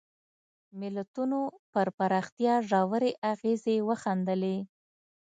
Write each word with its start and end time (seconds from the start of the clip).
ملتونو 0.79 1.39
پر 1.73 1.87
پراختیا 1.97 2.55
ژورې 2.69 3.11
اغېزې 3.31 3.75
وښندلې. 3.87 4.57